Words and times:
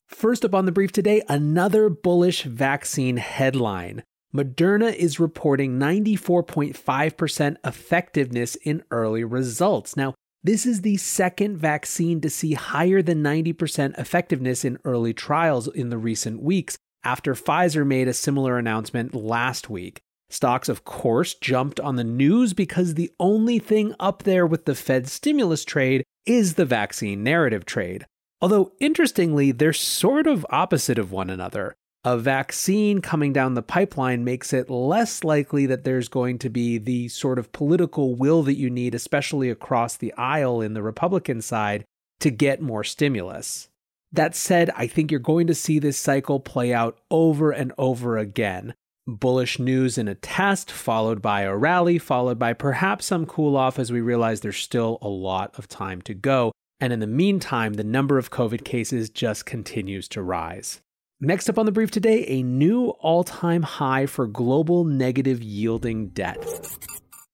First 0.08 0.46
up 0.46 0.56
on 0.56 0.66
the 0.66 0.72
brief 0.72 0.94
today, 0.94 1.22
another 1.28 1.90
bullish 1.90 2.44
vaccine 2.44 3.18
headline. 3.18 4.04
Moderna 4.34 4.96
is 4.96 5.20
reporting 5.20 5.78
94.5% 5.78 7.58
effectiveness 7.66 8.56
in 8.56 8.84
early 8.90 9.26
results. 9.26 9.98
Now, 9.98 10.14
this 10.42 10.66
is 10.66 10.80
the 10.80 10.96
second 10.96 11.58
vaccine 11.58 12.22
to 12.22 12.30
see 12.30 12.54
higher 12.54 13.02
than 13.02 13.22
90% 13.22 14.00
effectiveness 14.00 14.64
in 14.64 14.80
early 14.86 15.14
trials 15.14 15.68
in 15.68 15.90
the 15.90 15.98
recent 15.98 16.42
weeks, 16.42 16.78
after 17.04 17.34
Pfizer 17.34 17.86
made 17.86 18.08
a 18.08 18.14
similar 18.14 18.58
announcement 18.58 19.14
last 19.14 19.70
week. 19.70 20.00
Stocks, 20.30 20.70
of 20.70 20.86
course, 20.86 21.34
jumped 21.34 21.80
on 21.80 21.96
the 21.96 22.04
news 22.04 22.54
because 22.54 22.94
the 22.94 23.12
only 23.20 23.58
thing 23.58 23.96
up 24.00 24.24
there 24.24 24.46
with 24.46 24.66
the 24.66 24.76
Fed 24.76 25.08
stimulus 25.08 25.66
trade 25.66 26.04
is 26.26 26.54
the 26.54 26.66
vaccine 26.66 27.24
narrative 27.24 27.66
trade. 27.66 28.06
Although, 28.42 28.72
interestingly, 28.80 29.52
they're 29.52 29.74
sort 29.74 30.28
of 30.28 30.46
opposite 30.50 31.00
of 31.00 31.12
one 31.12 31.30
another. 31.30 31.76
A 32.06 32.18
vaccine 32.18 33.02
coming 33.02 33.34
down 33.34 33.56
the 33.56 33.62
pipeline 33.62 34.24
makes 34.24 34.54
it 34.54 34.70
less 34.70 35.24
likely 35.24 35.66
that 35.66 35.84
there's 35.84 36.08
going 36.08 36.38
to 36.40 36.50
be 36.50 36.78
the 36.78 37.10
sort 37.10 37.40
of 37.40 37.52
political 37.52 38.16
will 38.16 38.44
that 38.44 38.56
you 38.56 38.70
need, 38.70 38.96
especially 38.96 39.50
across 39.50 39.98
the 39.98 40.14
aisle 40.14 40.62
in 40.62 40.74
the 40.76 40.84
Republican 40.84 41.42
side, 41.42 41.84
to 42.20 42.30
get 42.30 42.62
more 42.62 42.84
stimulus. 42.84 43.68
That 44.14 44.36
said, 44.36 44.70
I 44.78 44.88
think 44.88 45.12
you're 45.12 45.20
going 45.20 45.48
to 45.48 45.56
see 45.56 45.80
this 45.80 45.98
cycle 45.98 46.40
play 46.40 46.74
out 46.74 47.00
over 47.12 47.52
and 47.52 47.74
over 47.78 48.18
again 48.18 48.74
bullish 49.16 49.60
news 49.60 49.98
in 49.98 50.08
a 50.08 50.16
test, 50.16 50.72
followed 50.72 51.22
by 51.22 51.42
a 51.42 51.56
rally, 51.56 51.98
followed 51.98 52.40
by 52.40 52.54
perhaps 52.54 53.06
some 53.06 53.26
cool 53.26 53.56
off 53.56 53.80
as 53.80 53.92
we 53.92 54.02
realize 54.02 54.42
there's 54.42 54.58
still 54.58 54.98
a 55.02 55.08
lot 55.08 55.58
of 55.58 55.68
time 55.68 56.02
to 56.04 56.14
go. 56.14 56.52
And 56.80 56.94
in 56.94 57.00
the 57.00 57.08
meantime, 57.08 57.74
the 57.74 57.84
number 57.84 58.18
of 58.18 58.32
COVID 58.32 58.64
cases 58.64 59.10
just 59.10 59.46
continues 59.46 60.08
to 60.10 60.22
rise. 60.22 60.82
Next 61.22 61.50
up 61.50 61.60
on 61.60 61.66
the 61.66 61.72
brief 61.74 61.92
today, 61.92 62.26
a 62.28 62.44
new 62.44 62.90
all 63.02 63.26
time 63.26 63.64
high 63.64 64.06
for 64.06 64.26
global 64.26 64.86
negative 64.86 65.44
yielding 65.44 66.10
debt. 66.10 66.42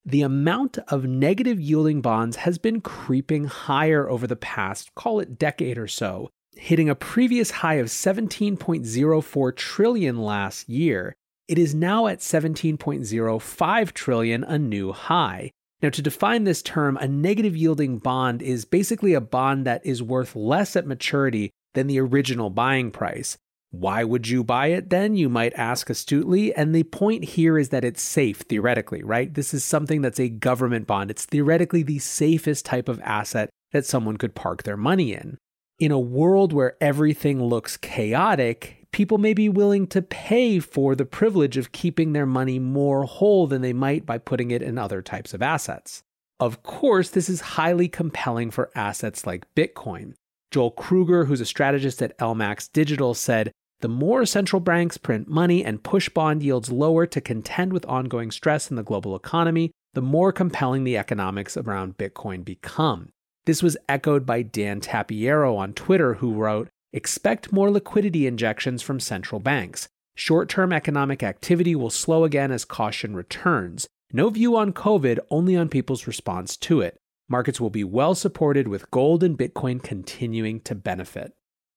The 0.03 0.24
amount 0.24 0.80
of 0.88 1.06
negative 1.06 1.59
yielding 1.59 2.02
bonds 2.02 2.38
has 2.38 2.58
been 2.58 2.81
creeping 2.81 3.46
higher 3.46 4.09
over 4.09 4.25
the 4.25 4.35
past, 4.35 4.94
call 4.96 5.19
it 5.19 5.38
decade 5.38 5.78
or 5.78 5.88
so, 5.88 6.30
hitting 6.56 6.90
a 6.90 6.96
previous 6.96 7.52
high 7.52 7.75
of 7.75 7.88
17.04 7.88 9.56
trillion 9.56 10.18
last 10.18 10.68
year 10.68 11.16
it 11.47 11.59
is 11.59 11.75
now 11.75 12.07
at 12.07 12.19
17.05 12.19 13.91
trillion, 13.94 14.44
a 14.44 14.57
new 14.57 14.91
high. 14.91 15.51
Now, 15.81 15.89
to 15.89 16.01
define 16.01 16.45
this 16.45 16.61
term, 16.61 16.97
a 16.97 17.07
negative 17.07 17.56
yielding 17.56 18.00
bond 18.00 18.41
is 18.41 18.66
basically 18.66 19.13
a 19.13 19.22
bond 19.22 19.66
that 19.66 19.85
is 19.85 20.01
worth 20.01 20.35
less 20.35 20.75
at 20.75 20.88
maturity 20.88 21.51
than 21.73 21.88
the 21.88 22.00
original 22.00 22.50
buying 22.50 22.89
price. 22.89 23.38
Why 23.72 24.03
would 24.03 24.28
you 24.28 24.44
buy 24.44 24.67
it 24.67 24.89
then? 24.89 25.16
You 25.16 25.28
might 25.28 25.53
ask 25.53 25.89
astutely. 25.89 26.55
And 26.55 26.73
the 26.73 26.84
point 26.84 27.25
here 27.25 27.59
is 27.59 27.69
that 27.69 27.84
it's 27.84 28.01
safe, 28.01 28.41
theoretically, 28.41 29.03
right? 29.03 29.34
This 29.34 29.53
is 29.53 29.63
something 29.63 30.01
that's 30.01 30.19
a 30.19 30.29
government 30.29 30.88
bond. 30.88 31.11
It's 31.11 31.25
theoretically 31.25 31.84
the 31.84 32.00
safest 32.00 32.66
type 32.66 32.88
of 32.88 33.01
asset 33.01 33.50
that 33.73 33.85
someone 33.85 34.17
could 34.17 34.34
park 34.34 34.63
their 34.63 34.78
money 34.78 35.13
in. 35.13 35.38
In 35.78 35.91
a 35.91 36.00
world 36.00 36.53
where 36.53 36.78
everything 36.79 37.44
looks 37.44 37.75
chaotic, 37.75 38.84
people 38.95 39.17
may 39.17 39.33
be 39.33 39.50
willing 39.50 39.85
to 39.85 40.01
pay 40.01 40.57
for 40.57 40.95
the 40.95 41.03
privilege 41.03 41.57
of 41.57 41.73
keeping 41.73 42.13
their 42.13 42.25
money 42.25 42.57
more 42.57 43.03
whole 43.03 43.45
than 43.45 43.61
they 43.61 43.73
might 43.73 44.06
by 44.06 44.17
putting 44.17 44.51
it 44.51 44.61
in 44.61 44.78
other 44.78 45.01
types 45.01 45.33
of 45.33 45.41
assets. 45.41 46.01
Of 46.39 46.63
course, 46.63 47.09
this 47.09 47.28
is 47.28 47.41
highly 47.41 47.89
compelling 47.89 48.51
for 48.51 48.72
assets 48.73 49.28
like 49.28 49.53
Bitcoin. 49.53 50.13
Joel 50.50 50.72
Kruger, 50.72 51.25
who's 51.25 51.41
a 51.41 51.45
strategist 51.45 52.01
at 52.01 52.17
LMAX 52.19 52.72
Digital, 52.72 53.13
said 53.13 53.51
the 53.81 53.89
more 53.89 54.25
central 54.25 54.61
banks 54.61 54.97
print 54.97 55.28
money 55.28 55.61
and 55.61 55.84
push 55.84 56.07
bond 56.07 56.41
yields 56.41 56.72
lower 56.72 57.05
to 57.05 57.19
contend 57.19 57.73
with 57.73 57.85
ongoing 57.88 58.31
stress 58.31 58.69
in 58.69 58.78
the 58.78 58.81
global 58.81 59.13
economy, 59.13 59.72
the 59.94 60.01
more 60.01 60.31
compelling 60.31 60.85
the 60.85 60.97
economics 60.97 61.57
around 61.57 61.97
Bitcoin 61.97 62.45
become. 62.45 63.09
This 63.46 63.61
was 63.61 63.75
echoed 63.90 64.25
by 64.25 64.41
Dan 64.41 64.79
Tapiero 64.79 65.58
on 65.58 65.73
Twitter, 65.73 66.14
who 66.14 66.34
wrote, 66.34 66.70
expect 66.96 67.52
more 67.52 67.70
liquidity 67.70 68.26
injections 68.26 68.82
from 68.82 69.02
central 69.02 69.42
banks. 69.42 69.90
Short 70.16 70.47
term 70.47 70.72
economic 70.72 71.22
activity 71.24 71.76
will 71.76 71.90
slow 71.90 72.24
again 72.24 72.52
as 72.52 72.64
caution 72.64 73.18
returns. 73.18 73.86
No 74.14 74.30
view 74.30 74.56
on 74.56 74.72
COVID, 74.72 75.20
only 75.30 75.58
on 75.58 75.68
people's 75.68 76.08
response 76.08 76.56
to 76.58 76.80
it. 76.80 76.97
Markets 77.28 77.59
will 77.59 77.70
be 77.70 77.84
well 77.84 78.16
supported 78.16 78.70
with 78.70 78.90
gold 78.92 79.24
and 79.24 79.38
Bitcoin 79.38 79.84
continuing 79.84 80.62
to 80.62 80.74
benefit. 80.74 81.34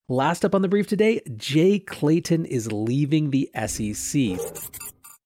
Last 0.08 0.44
up 0.44 0.54
on 0.54 0.62
the 0.62 0.68
brief 0.68 0.86
today, 0.86 1.20
Jay 1.36 1.80
Clayton 1.80 2.44
is 2.44 2.70
leaving 2.70 3.30
the 3.30 3.50
SEC. 3.66 4.38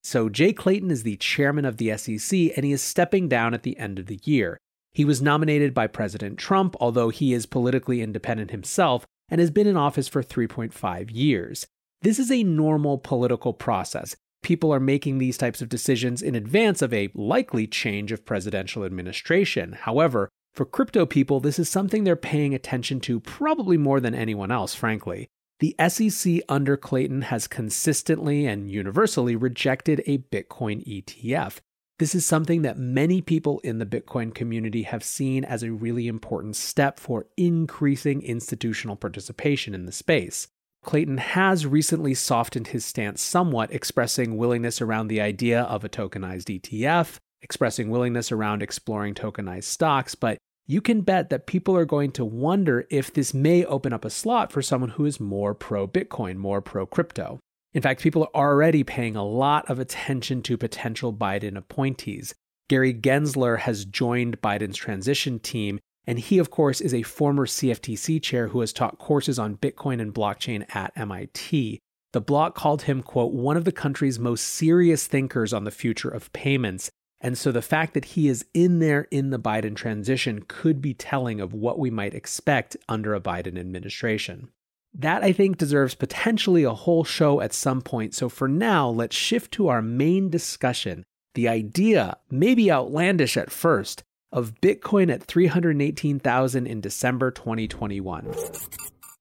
So, 0.03 0.31
Jay 0.31 0.55
Clayton 0.55 0.91
is 0.91 1.03
the 1.03 1.17
chairman 1.17 1.67
of 1.67 1.77
the 1.77 1.97
SEC 1.99 2.57
and 2.57 2.65
he 2.65 2.73
is 2.73 2.83
stepping 2.83 3.29
down 3.29 3.53
at 3.53 3.63
the 3.63 3.77
end 3.77 3.99
of 3.99 4.07
the 4.07 4.21
year. 4.25 4.57
He 4.95 5.05
was 5.05 5.21
nominated 5.21 5.75
by 5.75 5.87
President 5.87 6.39
Trump, 6.39 6.77
although 6.81 7.11
he 7.11 7.35
is 7.35 7.47
politically 7.47 8.01
independent 8.01 8.51
himself, 8.51 9.07
and 9.33 9.41
has 9.41 9.51
been 9.51 9.67
in 9.67 9.79
office 9.79 10.09
for 10.09 10.23
3.5 10.23 11.09
years. 11.11 11.67
This 12.03 12.19
is 12.19 12.31
a 12.31 12.45
normal 12.45 12.99
political 12.99 13.55
process. 13.55 14.15
People 14.43 14.75
are 14.75 14.81
making 14.81 15.17
these 15.17 15.39
types 15.39 15.63
of 15.63 15.71
decisions 15.71 16.21
in 16.21 16.35
advance 16.35 16.83
of 16.83 16.93
a 16.93 17.11
likely 17.15 17.67
change 17.67 18.13
of 18.13 18.27
presidential 18.27 18.85
administration. 18.85 19.73
However, 19.73 20.29
For 20.53 20.67
crypto 20.67 21.07
people, 21.07 21.41
this 21.41 21.59
is 21.59 21.69
something 21.69 22.05
they're 22.05 22.15
paying 22.15 22.55
attention 22.55 23.01
to 23.01 23.21
probably 23.21 23.79
more 23.79 24.01
than 24.01 24.15
anyone 24.15 24.51
else, 24.51 24.75
frankly. 24.75 25.29
The 25.61 25.75
SEC 25.89 26.41
under 26.49 26.77
Clayton 26.77 27.23
has 27.23 27.47
consistently 27.49 28.47
and 28.47 28.71
universally 28.71 29.35
rejected 29.35 30.03
a 30.07 30.19
Bitcoin 30.19 30.87
ETF. 30.87 31.61
This 31.99 32.15
is 32.15 32.27
something 32.27 32.63
that 32.63 32.79
many 32.79 33.21
people 33.21 33.61
in 33.61 33.79
the 33.79 33.87
Bitcoin 33.87 34.35
community 34.35 34.83
have 34.83 35.05
seen 35.05 35.45
as 35.45 35.63
a 35.63 35.73
really 35.73 36.09
important 36.09 36.57
step 36.57 36.99
for 36.99 37.27
increasing 37.37 38.23
institutional 38.23 38.97
participation 38.97 39.75
in 39.75 39.87
the 39.87 39.93
space. 39.93 40.49
Clayton 40.83 41.19
has 41.19 41.65
recently 41.65 42.15
softened 42.15 42.69
his 42.69 42.85
stance 42.85 43.23
somewhat, 43.23 43.73
expressing 43.73 44.37
willingness 44.37 44.81
around 44.81 45.09
the 45.09 45.21
idea 45.21 45.63
of 45.63 45.85
a 45.85 45.89
tokenized 45.89 46.61
ETF, 46.61 47.19
expressing 47.41 47.89
willingness 47.89 48.33
around 48.33 48.63
exploring 48.63 49.15
tokenized 49.15 49.65
stocks, 49.65 50.17
but 50.17 50.39
you 50.67 50.81
can 50.81 51.03
bet 51.03 51.31
that 51.31 51.47
people 51.47 51.77
are 51.77 51.85
going 51.85 52.11
to 52.13 52.25
wonder 52.25 52.87
if 52.91 53.13
this 53.13 53.35
may 53.35 53.65
open 53.65 53.93
up 53.93 54.05
a 54.05 54.11
slot 54.11 54.51
for 54.51 54.63
someone 54.63 54.91
who 54.91 55.05
is 55.05 55.21
more 55.21 55.55
pro 55.55 55.87
Bitcoin, 55.87 56.37
more 56.37 56.61
pro 56.61 56.87
crypto. 56.87 57.39
In 57.75 57.81
fact, 57.81 58.03
people 58.03 58.29
are 58.35 58.53
already 58.53 58.85
paying 58.85 59.17
a 59.17 59.25
lot 59.25 59.69
of 59.71 59.79
attention 59.79 60.43
to 60.43 60.59
potential 60.59 61.13
Biden 61.13 61.57
appointees. 61.57 62.35
Gary 62.69 62.93
Gensler 62.93 63.61
has 63.61 63.85
joined 63.85 64.41
Biden's 64.41 64.77
transition 64.77 65.39
team, 65.39 65.81
and 66.07 66.19
he, 66.19 66.39
of 66.39 66.51
course, 66.51 66.81
is 66.81 66.93
a 66.93 67.03
former 67.03 67.47
CFTC 67.47 68.23
chair 68.23 68.49
who 68.49 68.61
has 68.61 68.73
taught 68.73 68.99
courses 68.99 69.39
on 69.39 69.57
Bitcoin 69.57 70.01
and 70.01 70.13
blockchain 70.15 70.65
at 70.75 70.93
MIT. 70.97 71.79
The 72.13 72.21
block 72.21 72.55
called 72.55 72.83
him, 72.83 73.03
quote, 73.03 73.33
one 73.33 73.57
of 73.57 73.65
the 73.65 73.73
country's 73.73 74.19
most 74.19 74.43
serious 74.43 75.07
thinkers 75.07 75.53
on 75.53 75.65
the 75.65 75.71
future 75.71 76.11
of 76.11 76.33
payments, 76.33 76.91
and 77.23 77.39
so 77.39 77.53
the 77.53 77.63
fact 77.63 77.95
that 77.95 78.05
he 78.05 78.29
is 78.29 78.45
in 78.53 78.81
there 78.81 79.07
in 79.11 79.31
the 79.31 79.39
Biden 79.39 79.77
transition 79.77 80.45
could 80.47 80.83
be 80.83 80.93
telling 80.93 81.41
of 81.41 81.55
what 81.55 81.79
we 81.79 81.89
might 81.89 82.15
expect 82.15 82.77
under 82.89 83.15
a 83.15 83.21
Biden 83.21 83.59
administration. 83.59 84.51
That 84.95 85.23
I 85.23 85.33
think 85.33 85.57
deserves 85.57 85.95
potentially 85.95 86.65
a 86.65 86.75
whole 86.75 87.05
show 87.05 87.41
at 87.41 87.55
some 87.55 87.81
point. 87.81 88.15
So 88.15 88.29
for 88.29 88.49
now, 88.49 88.89
let's 88.89 89.17
shift 89.17 89.53
to 89.53 89.69
our 89.69 89.83
main 89.83 90.29
discussion 90.29 91.05
the 91.35 91.49
idea, 91.49 92.19
maybe 92.31 92.71
outlandish 92.71 93.39
at 93.39 93.51
first, 93.51 94.03
of 94.31 94.61
Bitcoin 94.61 95.11
at 95.11 95.23
318,000 95.23 96.67
in 96.67 96.81
December 96.83 97.31
2021. 97.31 98.35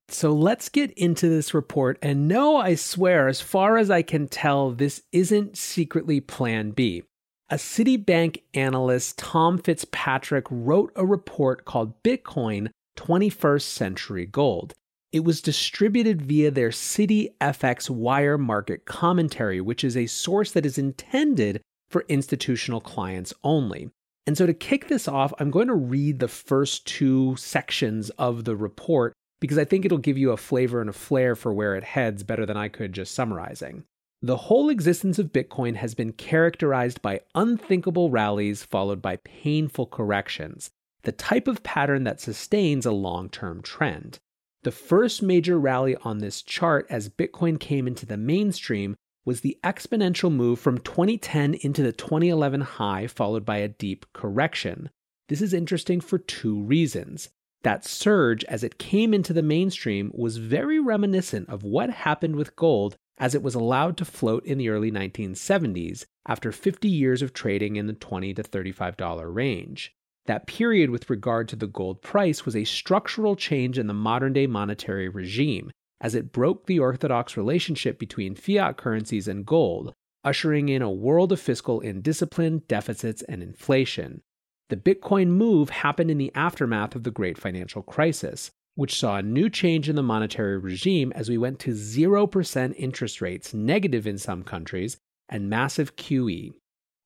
So 0.10 0.34
let's 0.34 0.68
get 0.68 0.92
into 0.92 1.30
this 1.30 1.54
report. 1.54 1.98
And 2.02 2.28
no, 2.28 2.58
I 2.58 2.76
swear, 2.76 3.30
as 3.30 3.40
far 3.40 3.78
as 3.78 3.90
I 3.90 4.02
can 4.02 4.28
tell, 4.28 4.72
this 4.72 5.04
isn't 5.14 5.56
secretly 5.56 6.20
Plan 6.20 6.72
B 6.72 7.04
a 7.52 7.56
Citibank 7.56 8.44
analyst, 8.54 9.18
Tom 9.18 9.58
Fitzpatrick, 9.58 10.46
wrote 10.50 10.94
a 10.96 11.06
report 11.06 11.66
called 11.66 12.02
Bitcoin 12.02 12.70
21st 12.98 13.64
Century 13.64 14.26
Gold. 14.26 14.74
It 15.12 15.25
was 15.25 15.42
distributed 15.42 16.22
via 16.22 16.52
their 16.52 16.69
CitiFX 16.69 17.90
Wire 17.90 18.38
Market 18.38 18.86
Commentary, 18.86 19.60
which 19.60 19.84
is 19.84 19.98
a 19.98 20.06
source 20.06 20.52
that 20.54 20.66
is 20.66 20.78
intended 20.78 21.62
for 21.90 22.06
institutional 22.08 22.80
clients 22.80 23.34
only. 23.44 23.90
And 24.25 24.38
so, 24.38 24.46
to 24.46 24.54
kick 24.54 24.88
this 24.88 25.08
off, 25.08 25.34
I'm 25.40 25.52
going 25.52 25.68
to 25.68 25.74
read 25.75 26.19
the 26.19 26.30
first 26.30 26.88
two 26.88 27.36
sections 27.36 28.10
of 28.12 28.46
the 28.46 28.56
report 28.56 29.13
because 29.42 29.58
I 29.58 29.66
think 29.66 29.84
it'll 29.84 29.98
give 29.98 30.18
you 30.18 30.31
a 30.31 30.38
flavor 30.38 30.80
and 30.80 30.90
a 30.90 30.94
flair 30.94 31.36
for 31.36 31.52
where 31.54 31.75
it 31.75 31.84
heads 31.84 32.24
better 32.24 32.46
than 32.46 32.56
I 32.56 32.69
could 32.69 32.94
just 32.94 33.13
summarizing. 33.13 33.84
The 34.22 34.38
whole 34.38 34.69
existence 34.69 35.18
of 35.18 35.34
Bitcoin 35.34 35.75
has 35.75 35.96
been 35.96 36.13
characterized 36.13 37.02
by 37.02 37.22
unthinkable 37.34 38.12
rallies 38.12 38.63
followed 38.63 39.02
by 39.02 39.18
painful 39.18 39.88
corrections, 39.88 40.69
the 41.02 41.12
type 41.12 41.48
of 41.48 41.63
pattern 41.63 42.04
that 42.04 42.22
sustains 42.22 42.86
a 42.86 42.92
long 42.92 43.28
term 43.30 43.62
trend. 43.63 44.19
The 44.63 44.72
first 44.72 45.24
major 45.24 45.60
rally 45.60 45.96
on 46.04 46.19
this 46.19 46.44
chart 46.44 46.86
as 46.88 47.10
Bitcoin 47.10 47.60
came 47.60 47.88
into 47.88 48.06
the 48.06 48.18
mainstream 48.18 48.96
was 49.25 49.42
the 49.42 49.58
exponential 49.63 50.31
move 50.31 50.60
from 50.60 50.78
2010 50.78 51.56
into 51.56 51.81
the 51.81 51.92
2011 51.92 52.62
high, 52.62 53.08
followed 53.08 53.44
by 53.44 53.58
a 53.58 53.68
deep 53.68 54.06
correction. 54.13 54.92
This 55.30 55.42
is 55.42 55.54
interesting 55.54 56.00
for 56.00 56.19
two 56.19 56.62
reasons. 56.62 57.30
That 57.63 57.86
surge 57.86 58.44
as 58.46 58.63
it 58.63 58.78
came 58.78 59.16
into 59.16 59.34
the 59.34 59.42
mainstream 59.42 60.12
was 60.13 60.38
very 60.38 60.80
reminiscent 60.80 61.50
of 61.50 61.63
what 61.63 61.90
happened 61.90 62.36
with 62.36 62.56
gold 62.56 62.98
as 63.18 63.34
it 63.34 63.42
was 63.42 63.56
allowed 63.56 63.98
to 63.98 64.06
float 64.06 64.46
in 64.46 64.60
the 64.60 64.69
early 64.69 64.92
1970s 64.92 66.06
after 66.28 66.52
50 66.52 66.88
years 66.88 67.24
of 67.24 67.34
trading 67.34 67.78
in 67.78 67.88
the 67.88 67.94
20 67.94 68.36
to 68.36 68.44
$35 68.44 69.34
range. 69.34 69.96
That 70.31 70.48
period 70.48 70.92
with 70.92 71.10
regard 71.10 71.50
to 71.50 71.57
the 71.57 71.68
gold 71.68 72.01
price 72.01 72.45
was 72.45 72.56
a 72.56 72.63
structural 72.63 73.36
change 73.36 73.78
in 73.78 73.88
the 73.88 73.94
modern 73.94 74.31
day 74.31 74.48
monetary 74.48 75.10
regime, 75.10 75.72
as 76.00 76.16
it 76.16 76.31
broke 76.31 76.68
the 76.68 76.80
orthodox 76.80 77.36
relationship 77.36 78.00
between 78.00 78.36
fiat 78.36 78.78
currencies 78.78 79.28
and 79.28 79.45
gold, 79.45 79.94
ushering 80.24 80.69
in 80.69 80.81
a 80.81 80.89
world 80.89 81.33
of 81.33 81.42
fiscal 81.42 81.81
indiscipline, 81.81 82.62
deficits, 82.69 83.22
and 83.24 83.44
inflation. 83.44 84.22
The 84.69 84.78
Bitcoin 84.78 85.31
move 85.31 85.69
happened 85.69 86.10
in 86.10 86.18
the 86.18 86.31
aftermath 86.34 86.95
of 86.95 87.04
the 87.04 87.12
great 87.12 87.38
financial 87.38 87.84
crisis, 87.84 88.51
which 88.75 88.98
saw 88.98 89.18
a 89.18 89.22
new 89.22 89.50
change 89.50 89.89
in 89.89 89.98
the 89.98 90.01
monetary 90.01 90.57
regime 90.57 91.12
as 91.13 91.27
we 91.27 91.38
went 91.38 91.60
to 91.60 91.72
0% 91.72 92.74
interest 92.77 93.19
rates, 93.19 93.54
negative 93.54 94.07
in 94.07 94.18
some 94.18 94.44
countries, 94.44 94.95
and 95.27 95.50
massive 95.50 95.98
QE. 95.98 96.54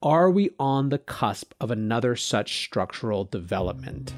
Are 0.05 0.29
we 0.29 0.51
on 0.59 0.89
the 0.89 0.99
cusp 0.99 1.55
of 1.59 1.71
another 1.71 2.15
such 2.15 2.63
structural 2.63 3.23
development? 3.23 4.13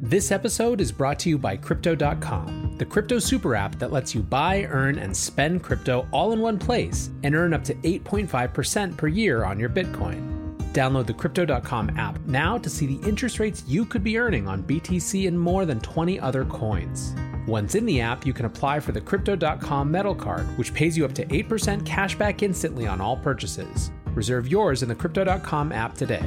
This 0.00 0.30
episode 0.30 0.80
is 0.80 0.92
brought 0.92 1.18
to 1.18 1.28
you 1.28 1.38
by 1.38 1.56
Crypto.com, 1.56 2.76
the 2.78 2.84
crypto 2.84 3.18
super 3.18 3.56
app 3.56 3.76
that 3.80 3.90
lets 3.90 4.14
you 4.14 4.22
buy, 4.22 4.62
earn, 4.70 5.00
and 5.00 5.14
spend 5.14 5.64
crypto 5.64 6.06
all 6.12 6.30
in 6.30 6.38
one 6.38 6.56
place 6.56 7.10
and 7.24 7.34
earn 7.34 7.52
up 7.52 7.64
to 7.64 7.74
8.5% 7.74 8.96
per 8.96 9.08
year 9.08 9.42
on 9.42 9.58
your 9.58 9.70
Bitcoin. 9.70 10.56
Download 10.72 11.06
the 11.06 11.14
Crypto.com 11.14 11.98
app 11.98 12.20
now 12.26 12.58
to 12.58 12.70
see 12.70 12.86
the 12.86 13.08
interest 13.08 13.40
rates 13.40 13.64
you 13.66 13.84
could 13.84 14.04
be 14.04 14.18
earning 14.18 14.46
on 14.46 14.62
BTC 14.62 15.26
and 15.26 15.38
more 15.38 15.66
than 15.66 15.80
20 15.80 16.20
other 16.20 16.44
coins. 16.44 17.12
Once 17.48 17.74
in 17.74 17.86
the 17.86 17.98
app, 17.98 18.26
you 18.26 18.34
can 18.34 18.44
apply 18.44 18.78
for 18.78 18.92
the 18.92 19.00
Crypto.com 19.00 19.90
Metal 19.90 20.14
Card, 20.14 20.46
which 20.58 20.74
pays 20.74 20.98
you 20.98 21.06
up 21.06 21.14
to 21.14 21.24
8% 21.24 21.86
cash 21.86 22.14
back 22.14 22.42
instantly 22.42 22.86
on 22.86 23.00
all 23.00 23.16
purchases. 23.16 23.90
Reserve 24.08 24.46
yours 24.46 24.82
in 24.82 24.88
the 24.90 24.94
Crypto.com 24.94 25.72
app 25.72 25.94
today. 25.94 26.22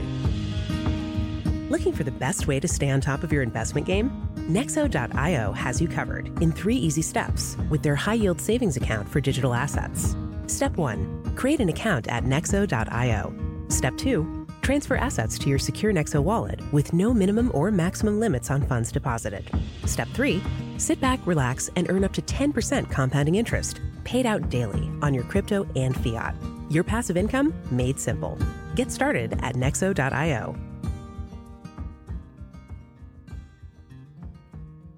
Looking 1.69 1.93
for 1.93 2.03
the 2.03 2.11
best 2.11 2.47
way 2.47 2.59
to 2.59 2.67
stay 2.67 2.89
on 2.89 3.01
top 3.01 3.21
of 3.23 3.31
your 3.31 3.43
investment 3.43 3.85
game? 3.85 4.09
Nexo.io 4.49 5.51
has 5.51 5.79
you 5.79 5.87
covered 5.87 6.25
in 6.41 6.51
three 6.51 6.75
easy 6.75 7.03
steps 7.03 7.55
with 7.69 7.83
their 7.83 7.95
high 7.95 8.15
yield 8.15 8.41
savings 8.41 8.75
account 8.75 9.07
for 9.07 9.21
digital 9.21 9.53
assets. 9.53 10.15
Step 10.47 10.75
1 10.75 11.35
Create 11.35 11.59
an 11.59 11.69
account 11.69 12.07
at 12.07 12.23
Nexo.io. 12.23 13.33
Step 13.69 13.95
2 13.95 14.47
Transfer 14.63 14.95
assets 14.95 15.37
to 15.39 15.49
your 15.49 15.59
secure 15.59 15.93
Nexo 15.93 16.21
wallet 16.21 16.59
with 16.71 16.93
no 16.93 17.13
minimum 17.13 17.51
or 17.53 17.71
maximum 17.71 18.19
limits 18.19 18.49
on 18.49 18.61
funds 18.63 18.91
deposited. 18.91 19.49
Step 19.85 20.07
3 20.09 20.41
Sit 20.81 20.99
back, 20.99 21.19
relax, 21.27 21.69
and 21.75 21.87
earn 21.91 22.03
up 22.03 22.11
to 22.13 22.23
10% 22.23 22.89
compounding 22.89 23.35
interest, 23.35 23.79
paid 24.03 24.25
out 24.25 24.49
daily 24.49 24.89
on 25.03 25.13
your 25.13 25.23
crypto 25.23 25.67
and 25.75 25.95
fiat. 25.95 26.33
Your 26.71 26.83
passive 26.83 27.15
income 27.15 27.53
made 27.69 27.99
simple. 27.99 28.35
Get 28.73 28.91
started 28.91 29.33
at 29.43 29.53
nexo.io. 29.53 30.55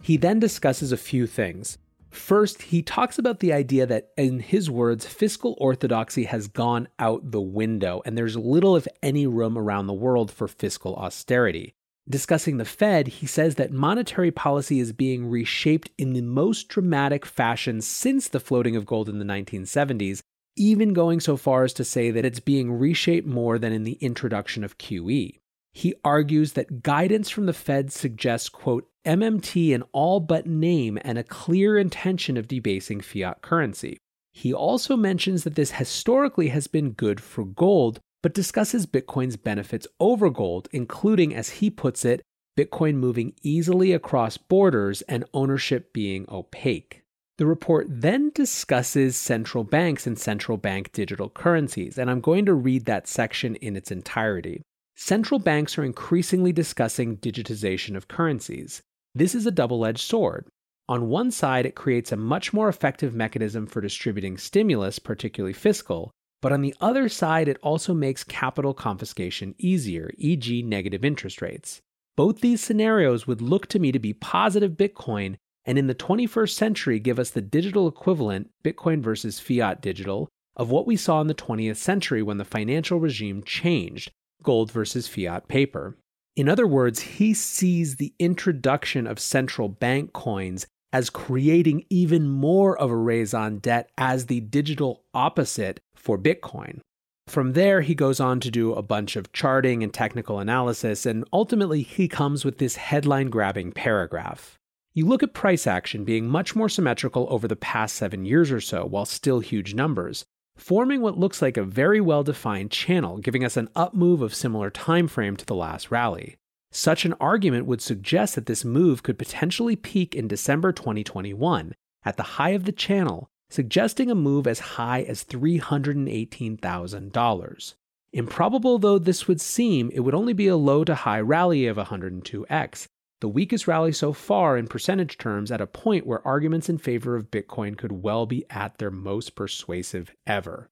He 0.01 0.15
then 0.15 0.39
discusses 0.39 0.93
a 0.93 0.97
few 0.97 1.27
things. 1.27 1.77
First, 2.11 2.61
he 2.61 2.81
talks 2.81 3.19
about 3.19 3.41
the 3.41 3.51
idea 3.51 3.85
that, 3.85 4.11
in 4.15 4.39
his 4.39 4.71
words, 4.71 5.05
fiscal 5.05 5.53
orthodoxy 5.57 6.23
has 6.23 6.47
gone 6.47 6.87
out 6.97 7.31
the 7.31 7.41
window, 7.41 8.01
and 8.05 8.17
there's 8.17 8.37
little, 8.37 8.77
if 8.77 8.87
any, 9.01 9.27
room 9.27 9.57
around 9.57 9.87
the 9.87 9.93
world 9.93 10.31
for 10.31 10.47
fiscal 10.47 10.95
austerity. 10.95 11.73
Discussing 12.09 12.57
the 12.57 12.65
Fed, 12.65 13.07
he 13.07 13.25
says 13.25 13.55
that 13.55 13.71
monetary 13.71 14.31
policy 14.31 14.79
is 14.79 14.91
being 14.91 15.29
reshaped 15.29 15.89
in 15.97 16.13
the 16.13 16.21
most 16.21 16.67
dramatic 16.67 17.25
fashion 17.25 17.79
since 17.81 18.27
the 18.27 18.41
floating 18.41 18.75
of 18.75 18.85
gold 18.85 19.07
in 19.07 19.19
the 19.19 19.25
1970s, 19.25 20.21
even 20.57 20.93
going 20.93 21.21
so 21.21 21.37
far 21.37 21.63
as 21.63 21.73
to 21.73 21.85
say 21.85 22.11
that 22.11 22.25
it's 22.25 22.41
being 22.41 22.73
reshaped 22.73 23.25
more 23.25 23.57
than 23.57 23.71
in 23.71 23.83
the 23.83 23.97
introduction 24.01 24.63
of 24.63 24.77
QE. 24.77 25.39
He 25.71 25.95
argues 26.03 26.53
that 26.53 26.83
guidance 26.83 27.29
from 27.29 27.45
the 27.45 27.53
Fed 27.53 27.91
suggests, 27.91 28.49
quote, 28.49 28.87
MMT 29.05 29.71
in 29.71 29.83
all 29.91 30.19
but 30.19 30.45
name 30.45 30.99
and 31.03 31.17
a 31.17 31.23
clear 31.23 31.77
intention 31.77 32.37
of 32.37 32.47
debasing 32.47 33.01
fiat 33.01 33.41
currency. 33.41 33.97
He 34.33 34.53
also 34.53 34.97
mentions 34.97 35.43
that 35.43 35.55
this 35.55 35.71
historically 35.71 36.49
has 36.49 36.67
been 36.67 36.91
good 36.91 37.21
for 37.21 37.45
gold, 37.45 37.99
but 38.23 38.33
discusses 38.33 38.87
Bitcoin's 38.87 39.37
benefits 39.37 39.85
over 39.99 40.31
gold, 40.31 40.67
including, 40.71 41.35
as 41.35 41.49
he 41.49 41.69
puts 41.69 42.03
it, 42.03 42.23
Bitcoin 42.57 42.95
moving 42.95 43.33
easily 43.43 43.91
across 43.91 44.37
borders 44.37 45.01
and 45.03 45.25
ownership 45.33 45.93
being 45.93 46.25
opaque. 46.29 47.03
The 47.37 47.45
report 47.45 47.87
then 47.89 48.31
discusses 48.33 49.17
central 49.17 49.63
banks 49.63 50.07
and 50.07 50.17
central 50.17 50.57
bank 50.57 50.91
digital 50.93 51.29
currencies, 51.29 51.97
and 51.97 52.09
I'm 52.09 52.21
going 52.21 52.45
to 52.45 52.53
read 52.53 52.85
that 52.85 53.07
section 53.07 53.55
in 53.55 53.75
its 53.75 53.91
entirety. 53.91 54.61
Central 54.95 55.39
banks 55.39 55.77
are 55.77 55.83
increasingly 55.83 56.53
discussing 56.53 57.17
digitization 57.17 57.97
of 57.97 58.07
currencies. 58.07 58.81
This 59.15 59.35
is 59.35 59.45
a 59.45 59.51
double 59.51 59.85
edged 59.85 60.01
sword. 60.07 60.47
On 60.87 61.09
one 61.09 61.31
side, 61.31 61.65
it 61.65 61.75
creates 61.75 62.11
a 62.11 62.17
much 62.17 62.53
more 62.53 62.69
effective 62.69 63.15
mechanism 63.15 63.65
for 63.65 63.81
distributing 63.81 64.37
stimulus, 64.37 64.99
particularly 64.99 65.53
fiscal, 65.53 66.11
but 66.43 66.51
on 66.51 66.61
the 66.61 66.75
other 66.81 67.07
side, 67.07 67.47
it 67.47 67.57
also 67.63 67.93
makes 67.93 68.25
capital 68.25 68.73
confiscation 68.73 69.55
easier, 69.57 70.11
e.g., 70.17 70.61
negative 70.63 71.05
interest 71.05 71.41
rates. 71.41 71.79
Both 72.17 72.41
these 72.41 72.59
scenarios 72.59 73.25
would 73.25 73.41
look 73.41 73.67
to 73.67 73.79
me 73.79 73.93
to 73.93 73.97
be 73.97 74.11
positive 74.11 74.73
Bitcoin, 74.73 75.37
and 75.63 75.77
in 75.77 75.87
the 75.87 75.95
21st 75.95 76.49
century 76.49 76.99
give 76.99 77.17
us 77.17 77.29
the 77.29 77.41
digital 77.41 77.87
equivalent, 77.87 78.49
Bitcoin 78.61 79.01
versus 79.01 79.39
fiat 79.39 79.81
digital, 79.81 80.27
of 80.57 80.69
what 80.69 80.85
we 80.85 80.97
saw 80.97 81.21
in 81.21 81.27
the 81.27 81.33
20th 81.33 81.77
century 81.77 82.21
when 82.21 82.39
the 82.39 82.43
financial 82.43 82.99
regime 82.99 83.41
changed, 83.45 84.11
gold 84.43 84.69
versus 84.69 85.07
fiat 85.07 85.47
paper. 85.47 85.97
In 86.35 86.49
other 86.49 86.67
words, 86.67 86.99
he 86.99 87.33
sees 87.33 87.95
the 87.95 88.13
introduction 88.19 89.07
of 89.07 89.17
central 89.17 89.69
bank 89.69 90.11
coins 90.11 90.67
as 90.93 91.09
creating 91.09 91.83
even 91.89 92.29
more 92.29 92.77
of 92.77 92.91
a 92.91 92.95
raison 92.95 93.57
d'etre 93.57 93.89
as 93.97 94.27
the 94.27 94.39
digital 94.39 95.03
opposite 95.13 95.79
for 95.95 96.17
Bitcoin. 96.17 96.79
From 97.27 97.53
there, 97.53 97.81
he 97.81 97.95
goes 97.95 98.19
on 98.19 98.39
to 98.41 98.51
do 98.51 98.73
a 98.73 98.83
bunch 98.83 99.15
of 99.15 99.33
charting 99.33 99.81
and 99.81 99.93
technical 99.93 100.39
analysis, 100.39 101.05
and 101.05 101.25
ultimately, 101.33 101.81
he 101.81 102.07
comes 102.07 102.45
with 102.45 102.59
this 102.59 102.75
headline 102.75 103.29
grabbing 103.29 103.71
paragraph. 103.71 104.57
You 104.93 105.07
look 105.07 105.23
at 105.23 105.33
price 105.33 105.65
action 105.65 106.03
being 106.03 106.27
much 106.27 106.55
more 106.55 106.69
symmetrical 106.69 107.25
over 107.29 107.47
the 107.47 107.55
past 107.55 107.95
seven 107.95 108.25
years 108.25 108.51
or 108.51 108.61
so, 108.61 108.85
while 108.85 109.05
still 109.05 109.39
huge 109.39 109.73
numbers, 109.73 110.23
forming 110.55 111.01
what 111.01 111.17
looks 111.17 111.41
like 111.41 111.57
a 111.57 111.63
very 111.63 111.99
well 111.99 112.23
defined 112.23 112.69
channel, 112.69 113.17
giving 113.17 113.43
us 113.43 113.57
an 113.57 113.69
up 113.75 113.95
move 113.95 114.21
of 114.21 114.35
similar 114.35 114.69
time 114.69 115.07
frame 115.07 115.35
to 115.37 115.45
the 115.45 115.55
last 115.55 115.89
rally. 115.89 116.35
Such 116.75 117.05
an 117.05 117.13
argument 117.19 117.67
would 117.67 117.81
suggest 117.81 118.33
that 118.33 118.47
this 118.47 118.65
move 118.65 119.03
could 119.03 119.19
potentially 119.19 119.75
peak 119.75 120.15
in 120.15 120.27
December 120.27 120.71
2021 120.71 121.75
at 122.03 122.17
the 122.17 122.23
high 122.23 122.49
of 122.49 122.65
the 122.65 122.71
channel, 122.71 123.29
suggesting 123.51 124.09
a 124.09 124.15
move 124.15 124.47
as 124.47 124.59
high 124.59 125.03
as 125.03 125.23
$318,000. 125.23 127.73
Improbable 128.11 128.79
though 128.79 128.97
this 128.97 129.27
would 129.27 129.39
seem, 129.39 129.91
it 129.93 129.99
would 129.99 130.15
only 130.15 130.33
be 130.33 130.47
a 130.47 130.57
low 130.57 130.83
to 130.83 130.95
high 130.95 131.19
rally 131.19 131.67
of 131.67 131.77
102x, 131.77 132.87
the 133.21 133.29
weakest 133.29 133.67
rally 133.67 133.91
so 133.91 134.11
far 134.11 134.57
in 134.57 134.67
percentage 134.67 135.19
terms 135.19 135.51
at 135.51 135.61
a 135.61 135.67
point 135.67 136.07
where 136.07 136.27
arguments 136.27 136.69
in 136.69 136.79
favor 136.79 137.15
of 137.15 137.29
Bitcoin 137.29 137.77
could 137.77 137.91
well 137.91 138.25
be 138.25 138.45
at 138.49 138.79
their 138.79 138.89
most 138.89 139.35
persuasive 139.35 140.11
ever 140.25 140.71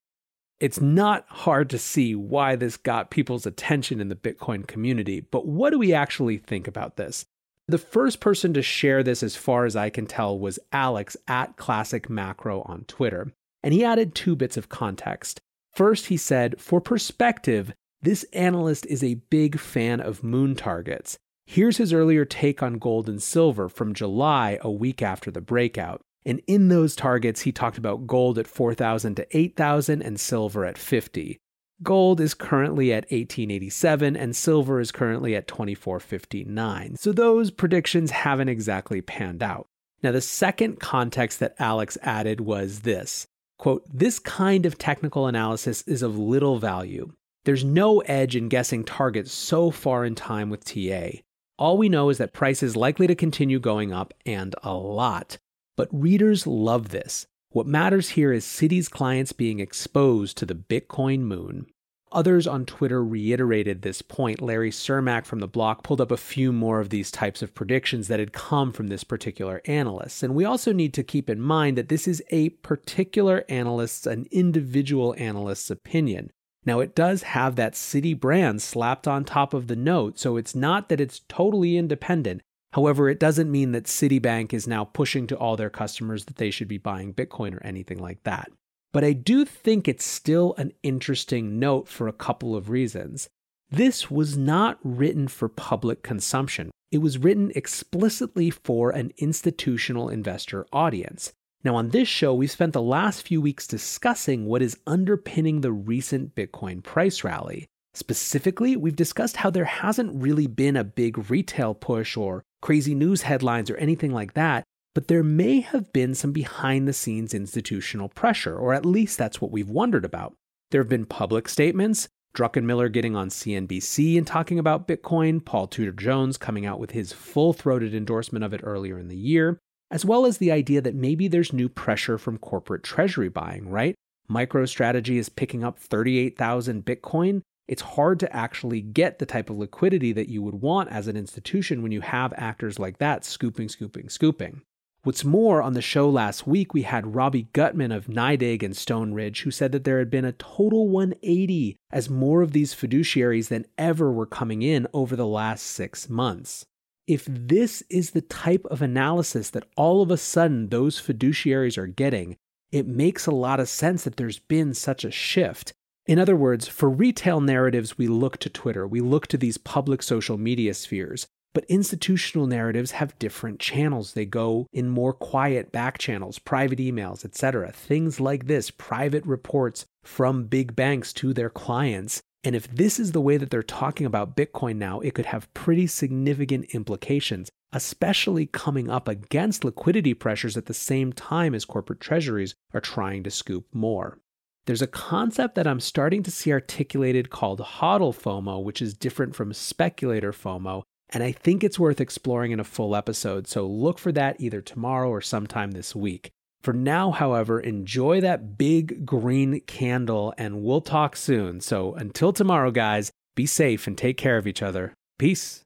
it's 0.62 0.80
not 0.80 1.24
hard 1.26 1.68
to 1.70 1.78
see 1.78 2.14
why 2.14 2.54
this 2.54 2.76
got 2.76 3.10
people's 3.10 3.46
attention 3.46 4.00
in 4.00 4.08
the 4.08 4.14
Bitcoin 4.14 4.64
community, 4.64 5.18
but 5.18 5.44
what 5.44 5.70
do 5.70 5.78
we 5.80 5.92
actually 5.92 6.38
think 6.38 6.68
about 6.68 6.96
this? 6.96 7.24
The 7.66 7.78
first 7.78 8.20
person 8.20 8.54
to 8.54 8.62
share 8.62 9.02
this, 9.02 9.24
as 9.24 9.34
far 9.34 9.64
as 9.64 9.74
I 9.74 9.90
can 9.90 10.06
tell, 10.06 10.38
was 10.38 10.60
Alex 10.70 11.16
at 11.26 11.56
Classic 11.56 12.08
Macro 12.08 12.62
on 12.62 12.84
Twitter, 12.84 13.32
and 13.64 13.74
he 13.74 13.84
added 13.84 14.14
two 14.14 14.36
bits 14.36 14.56
of 14.56 14.68
context. 14.68 15.40
First, 15.74 16.06
he 16.06 16.16
said, 16.16 16.60
For 16.60 16.80
perspective, 16.80 17.72
this 18.00 18.22
analyst 18.32 18.86
is 18.86 19.02
a 19.02 19.20
big 19.30 19.58
fan 19.58 20.00
of 20.00 20.22
moon 20.22 20.54
targets. 20.54 21.18
Here's 21.44 21.78
his 21.78 21.92
earlier 21.92 22.24
take 22.24 22.62
on 22.62 22.74
gold 22.74 23.08
and 23.08 23.20
silver 23.20 23.68
from 23.68 23.94
July, 23.94 24.60
a 24.60 24.70
week 24.70 25.02
after 25.02 25.32
the 25.32 25.40
breakout. 25.40 26.02
And 26.24 26.40
in 26.46 26.68
those 26.68 26.94
targets, 26.94 27.42
he 27.42 27.52
talked 27.52 27.78
about 27.78 28.06
gold 28.06 28.38
at 28.38 28.46
4,000 28.46 29.16
to 29.16 29.36
8,000 29.36 30.02
and 30.02 30.20
silver 30.20 30.64
at 30.64 30.78
50. 30.78 31.38
Gold 31.82 32.20
is 32.20 32.34
currently 32.34 32.92
at 32.92 33.04
1887 33.04 34.16
and 34.16 34.36
silver 34.36 34.78
is 34.78 34.92
currently 34.92 35.34
at 35.34 35.48
2459. 35.48 36.96
So 36.96 37.12
those 37.12 37.50
predictions 37.50 38.12
haven't 38.12 38.48
exactly 38.48 39.00
panned 39.00 39.42
out. 39.42 39.66
Now, 40.02 40.12
the 40.12 40.20
second 40.20 40.80
context 40.80 41.40
that 41.40 41.54
Alex 41.58 41.98
added 42.02 42.40
was 42.40 42.80
this 42.80 43.26
quote, 43.58 43.84
This 43.92 44.18
kind 44.18 44.66
of 44.66 44.78
technical 44.78 45.26
analysis 45.26 45.82
is 45.82 46.02
of 46.02 46.18
little 46.18 46.58
value. 46.58 47.12
There's 47.44 47.64
no 47.64 48.00
edge 48.00 48.36
in 48.36 48.48
guessing 48.48 48.84
targets 48.84 49.32
so 49.32 49.70
far 49.70 50.04
in 50.04 50.14
time 50.14 50.50
with 50.50 50.64
TA. 50.64 51.18
All 51.58 51.76
we 51.76 51.88
know 51.88 52.08
is 52.08 52.18
that 52.18 52.32
price 52.32 52.62
is 52.62 52.76
likely 52.76 53.06
to 53.08 53.14
continue 53.14 53.58
going 53.58 53.92
up 53.92 54.14
and 54.24 54.54
a 54.62 54.74
lot. 54.74 55.38
But 55.76 55.88
readers 55.90 56.46
love 56.46 56.90
this. 56.90 57.26
What 57.50 57.66
matters 57.66 58.10
here 58.10 58.32
is 58.32 58.44
Citi's 58.44 58.88
clients 58.88 59.32
being 59.32 59.60
exposed 59.60 60.36
to 60.38 60.46
the 60.46 60.54
Bitcoin 60.54 61.20
moon. 61.20 61.66
Others 62.12 62.46
on 62.46 62.66
Twitter 62.66 63.02
reiterated 63.02 63.80
this 63.80 64.02
point. 64.02 64.42
Larry 64.42 64.70
Cermak 64.70 65.24
from 65.24 65.40
the 65.40 65.48
block 65.48 65.82
pulled 65.82 66.00
up 66.00 66.10
a 66.10 66.16
few 66.18 66.52
more 66.52 66.78
of 66.78 66.90
these 66.90 67.10
types 67.10 67.40
of 67.40 67.54
predictions 67.54 68.08
that 68.08 68.20
had 68.20 68.34
come 68.34 68.70
from 68.70 68.88
this 68.88 69.02
particular 69.02 69.62
analyst. 69.64 70.22
And 70.22 70.34
we 70.34 70.44
also 70.44 70.72
need 70.72 70.92
to 70.94 71.02
keep 71.02 71.30
in 71.30 71.40
mind 71.40 71.78
that 71.78 71.88
this 71.88 72.06
is 72.06 72.22
a 72.30 72.50
particular 72.50 73.44
analyst's, 73.48 74.06
an 74.06 74.26
individual 74.30 75.14
analyst's 75.16 75.70
opinion. 75.70 76.30
Now, 76.64 76.80
it 76.80 76.94
does 76.94 77.22
have 77.22 77.56
that 77.56 77.72
Citi 77.72 78.18
brand 78.18 78.62
slapped 78.62 79.08
on 79.08 79.24
top 79.24 79.52
of 79.52 79.66
the 79.66 79.76
note, 79.76 80.18
so 80.18 80.36
it's 80.36 80.54
not 80.54 80.88
that 80.90 81.00
it's 81.00 81.22
totally 81.28 81.76
independent. 81.76 82.42
However, 82.72 83.08
it 83.08 83.20
doesn't 83.20 83.50
mean 83.50 83.72
that 83.72 83.84
Citibank 83.84 84.52
is 84.52 84.66
now 84.66 84.84
pushing 84.84 85.26
to 85.26 85.36
all 85.36 85.56
their 85.56 85.70
customers 85.70 86.24
that 86.24 86.36
they 86.36 86.50
should 86.50 86.68
be 86.68 86.78
buying 86.78 87.12
Bitcoin 87.12 87.54
or 87.54 87.62
anything 87.62 87.98
like 87.98 88.22
that. 88.24 88.50
But 88.92 89.04
I 89.04 89.12
do 89.12 89.44
think 89.44 89.88
it's 89.88 90.04
still 90.04 90.54
an 90.58 90.72
interesting 90.82 91.58
note 91.58 91.88
for 91.88 92.08
a 92.08 92.12
couple 92.12 92.56
of 92.56 92.70
reasons. 92.70 93.28
This 93.70 94.10
was 94.10 94.36
not 94.36 94.78
written 94.82 95.28
for 95.28 95.48
public 95.48 96.02
consumption. 96.02 96.70
It 96.90 96.98
was 96.98 97.18
written 97.18 97.52
explicitly 97.54 98.50
for 98.50 98.90
an 98.90 99.12
institutional 99.16 100.10
investor 100.10 100.66
audience. 100.72 101.32
Now, 101.64 101.76
on 101.76 101.90
this 101.90 102.08
show, 102.08 102.34
we've 102.34 102.50
spent 102.50 102.72
the 102.72 102.82
last 102.82 103.22
few 103.22 103.40
weeks 103.40 103.66
discussing 103.66 104.46
what 104.46 104.62
is 104.62 104.78
underpinning 104.86 105.60
the 105.60 105.72
recent 105.72 106.34
Bitcoin 106.34 106.82
price 106.82 107.22
rally. 107.22 107.66
Specifically, 107.94 108.76
we've 108.76 108.96
discussed 108.96 109.36
how 109.36 109.50
there 109.50 109.64
hasn't 109.64 110.22
really 110.22 110.46
been 110.46 110.76
a 110.76 110.84
big 110.84 111.30
retail 111.30 111.72
push 111.74 112.16
or 112.16 112.42
crazy 112.62 112.94
news 112.94 113.22
headlines 113.22 113.68
or 113.68 113.76
anything 113.76 114.12
like 114.12 114.32
that, 114.32 114.64
but 114.94 115.08
there 115.08 115.22
may 115.22 115.60
have 115.60 115.92
been 115.92 116.14
some 116.14 116.32
behind 116.32 116.88
the 116.88 116.94
scenes 116.94 117.34
institutional 117.34 118.08
pressure, 118.08 118.56
or 118.56 118.72
at 118.72 118.86
least 118.86 119.18
that's 119.18 119.40
what 119.40 119.50
we've 119.50 119.68
wondered 119.68 120.04
about. 120.04 120.34
There 120.70 120.80
have 120.80 120.88
been 120.88 121.04
public 121.04 121.48
statements, 121.50 122.08
Druckenmiller 122.34 122.90
getting 122.90 123.14
on 123.14 123.28
CNBC 123.28 124.16
and 124.16 124.26
talking 124.26 124.58
about 124.58 124.88
Bitcoin, 124.88 125.44
Paul 125.44 125.66
Tudor 125.66 125.92
Jones 125.92 126.38
coming 126.38 126.64
out 126.64 126.80
with 126.80 126.92
his 126.92 127.12
full 127.12 127.52
throated 127.52 127.94
endorsement 127.94 128.44
of 128.44 128.54
it 128.54 128.62
earlier 128.64 128.98
in 128.98 129.08
the 129.08 129.16
year, 129.16 129.58
as 129.90 130.04
well 130.04 130.24
as 130.24 130.38
the 130.38 130.50
idea 130.50 130.80
that 130.80 130.94
maybe 130.94 131.28
there's 131.28 131.52
new 131.52 131.68
pressure 131.68 132.16
from 132.16 132.38
corporate 132.38 132.82
treasury 132.82 133.28
buying, 133.28 133.68
right? 133.68 133.94
MicroStrategy 134.30 135.16
is 135.16 135.28
picking 135.28 135.62
up 135.62 135.78
38,000 135.78 136.84
Bitcoin 136.84 137.42
it's 137.68 137.82
hard 137.82 138.20
to 138.20 138.34
actually 138.34 138.80
get 138.80 139.18
the 139.18 139.26
type 139.26 139.48
of 139.48 139.58
liquidity 139.58 140.12
that 140.12 140.28
you 140.28 140.42
would 140.42 140.60
want 140.60 140.90
as 140.90 141.08
an 141.08 141.16
institution 141.16 141.82
when 141.82 141.92
you 141.92 142.00
have 142.00 142.34
actors 142.36 142.78
like 142.78 142.98
that 142.98 143.24
scooping, 143.24 143.68
scooping, 143.68 144.08
scooping. 144.08 144.62
What's 145.04 145.24
more, 145.24 145.60
on 145.60 145.72
the 145.72 145.82
show 145.82 146.08
last 146.08 146.46
week, 146.46 146.74
we 146.74 146.82
had 146.82 147.16
Robbie 147.16 147.48
Gutmann 147.52 147.94
of 147.94 148.06
NYDIG 148.06 148.62
and 148.62 148.76
Stone 148.76 149.14
Ridge 149.14 149.42
who 149.42 149.50
said 149.50 149.72
that 149.72 149.82
there 149.82 149.98
had 149.98 150.10
been 150.10 150.24
a 150.24 150.32
total 150.32 150.88
180 150.88 151.76
as 151.90 152.08
more 152.08 152.40
of 152.40 152.52
these 152.52 152.72
fiduciaries 152.72 153.48
than 153.48 153.66
ever 153.76 154.12
were 154.12 154.26
coming 154.26 154.62
in 154.62 154.86
over 154.92 155.16
the 155.16 155.26
last 155.26 155.64
six 155.64 156.08
months. 156.08 156.64
If 157.08 157.26
this 157.28 157.82
is 157.90 158.10
the 158.10 158.20
type 158.20 158.64
of 158.66 158.80
analysis 158.80 159.50
that 159.50 159.66
all 159.76 160.02
of 160.02 160.10
a 160.12 160.16
sudden 160.16 160.68
those 160.68 161.00
fiduciaries 161.00 161.76
are 161.76 161.88
getting, 161.88 162.36
it 162.70 162.86
makes 162.86 163.26
a 163.26 163.32
lot 163.32 163.58
of 163.58 163.68
sense 163.68 164.04
that 164.04 164.16
there's 164.16 164.38
been 164.38 164.72
such 164.72 165.04
a 165.04 165.10
shift 165.10 165.72
in 166.06 166.18
other 166.18 166.36
words, 166.36 166.66
for 166.66 166.90
retail 166.90 167.40
narratives, 167.40 167.96
we 167.96 168.08
look 168.08 168.38
to 168.38 168.50
Twitter, 168.50 168.86
we 168.86 169.00
look 169.00 169.26
to 169.28 169.36
these 169.36 169.58
public 169.58 170.02
social 170.02 170.36
media 170.36 170.74
spheres. 170.74 171.26
But 171.54 171.66
institutional 171.68 172.46
narratives 172.46 172.92
have 172.92 173.18
different 173.18 173.60
channels. 173.60 174.14
They 174.14 174.24
go 174.24 174.66
in 174.72 174.88
more 174.88 175.12
quiet 175.12 175.70
back 175.70 175.98
channels, 175.98 176.38
private 176.38 176.78
emails, 176.78 177.24
etc. 177.24 177.72
Things 177.72 178.18
like 178.18 178.46
this, 178.46 178.70
private 178.70 179.24
reports 179.26 179.84
from 180.02 180.44
big 180.44 180.74
banks 180.74 181.12
to 181.14 181.34
their 181.34 181.50
clients. 181.50 182.22
And 182.42 182.56
if 182.56 182.66
this 182.68 182.98
is 182.98 183.12
the 183.12 183.20
way 183.20 183.36
that 183.36 183.50
they're 183.50 183.62
talking 183.62 184.06
about 184.06 184.34
Bitcoin 184.34 184.76
now, 184.76 185.00
it 185.00 185.14
could 185.14 185.26
have 185.26 185.52
pretty 185.52 185.86
significant 185.86 186.64
implications, 186.74 187.50
especially 187.72 188.46
coming 188.46 188.90
up 188.90 189.06
against 189.06 189.62
liquidity 189.62 190.14
pressures 190.14 190.56
at 190.56 190.66
the 190.66 190.74
same 190.74 191.12
time 191.12 191.54
as 191.54 191.64
corporate 191.66 192.00
treasuries 192.00 192.54
are 192.72 192.80
trying 192.80 193.22
to 193.22 193.30
scoop 193.30 193.66
more. 193.72 194.18
There's 194.66 194.82
a 194.82 194.86
concept 194.86 195.56
that 195.56 195.66
I'm 195.66 195.80
starting 195.80 196.22
to 196.22 196.30
see 196.30 196.52
articulated 196.52 197.30
called 197.30 197.60
HODL 197.60 198.14
FOMO, 198.14 198.62
which 198.62 198.80
is 198.80 198.94
different 198.94 199.34
from 199.34 199.52
speculator 199.52 200.32
FOMO, 200.32 200.82
and 201.10 201.22
I 201.22 201.32
think 201.32 201.64
it's 201.64 201.78
worth 201.78 202.00
exploring 202.00 202.52
in 202.52 202.60
a 202.60 202.64
full 202.64 202.94
episode, 202.94 203.46
so 203.48 203.66
look 203.66 203.98
for 203.98 204.12
that 204.12 204.40
either 204.40 204.60
tomorrow 204.60 205.08
or 205.08 205.20
sometime 205.20 205.72
this 205.72 205.94
week. 205.94 206.30
For 206.62 206.72
now, 206.72 207.10
however, 207.10 207.58
enjoy 207.58 208.20
that 208.20 208.56
big 208.56 209.04
green 209.04 209.60
candle 209.66 210.32
and 210.38 210.62
we'll 210.62 210.80
talk 210.80 211.16
soon. 211.16 211.60
So 211.60 211.94
until 211.94 212.32
tomorrow, 212.32 212.70
guys, 212.70 213.10
Be 213.34 213.46
safe 213.46 213.86
and 213.86 213.96
take 213.96 214.16
care 214.16 214.36
of 214.36 214.46
each 214.46 214.62
other. 214.62 214.94
Peace. 215.18 215.62